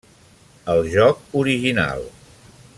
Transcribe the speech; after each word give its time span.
El 0.75 0.81
joc 0.95 1.37
original. 1.43 2.11